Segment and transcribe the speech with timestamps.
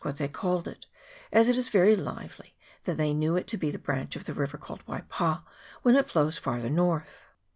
[0.03, 0.87] what they called it,
[1.31, 2.55] as it is very likely
[2.85, 5.43] that they knew it to be a branch of the river called the Waipa
[5.83, 7.27] when it flows farther to the north.